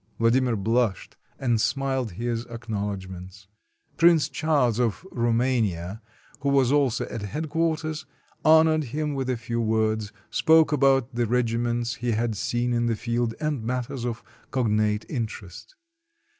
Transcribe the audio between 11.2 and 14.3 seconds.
regiments he had seen in the field, and matters of